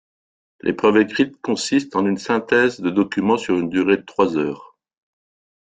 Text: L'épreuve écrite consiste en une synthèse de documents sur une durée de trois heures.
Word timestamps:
L'épreuve 0.63 0.97
écrite 0.97 1.39
consiste 1.43 1.95
en 1.95 2.07
une 2.07 2.17
synthèse 2.17 2.79
de 2.79 2.89
documents 2.89 3.37
sur 3.37 3.53
une 3.59 3.69
durée 3.69 3.97
de 3.97 4.01
trois 4.01 4.35
heures. 4.35 4.75